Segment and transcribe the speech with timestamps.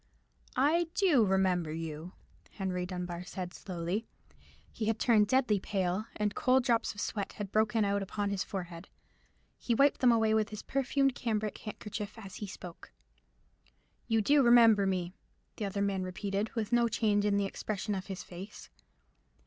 [0.55, 2.13] "I do remember you,"
[2.53, 4.07] Henry Dunbar said slowly.
[4.71, 8.43] He had turned deadly pale, and cold drops of sweat had broken out upon his
[8.43, 8.89] forehead:
[9.59, 12.91] he wiped them away with his perfumed cambric handkerchief as he spoke.
[14.07, 15.13] "You do remember me?"
[15.57, 18.71] the other man repeated, with no change in the expression of his face.